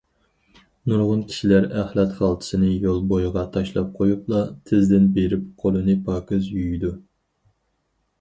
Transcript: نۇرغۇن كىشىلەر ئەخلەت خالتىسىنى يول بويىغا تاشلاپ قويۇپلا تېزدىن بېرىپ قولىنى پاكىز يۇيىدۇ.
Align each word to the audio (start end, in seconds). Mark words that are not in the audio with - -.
نۇرغۇن 0.91 1.19
كىشىلەر 1.33 1.65
ئەخلەت 1.81 2.15
خالتىسىنى 2.21 2.69
يول 2.85 3.01
بويىغا 3.11 3.43
تاشلاپ 3.57 3.91
قويۇپلا 3.99 4.41
تېزدىن 4.71 5.05
بېرىپ 5.19 5.45
قولىنى 5.65 5.97
پاكىز 6.09 6.49
يۇيىدۇ. 6.55 6.91